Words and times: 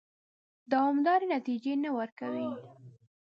دوامدارې 0.71 1.25
نتیجې 1.35 1.73
نه 1.83 1.89
ورکوي. 1.97 2.47